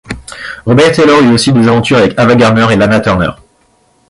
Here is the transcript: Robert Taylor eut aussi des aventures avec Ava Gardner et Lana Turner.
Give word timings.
Robert 0.65 0.93
Taylor 0.95 1.21
eut 1.21 1.31
aussi 1.31 1.53
des 1.53 1.67
aventures 1.67 1.97
avec 1.99 2.17
Ava 2.17 2.33
Gardner 2.35 2.73
et 2.73 2.75
Lana 2.75 3.01
Turner. 3.01 3.29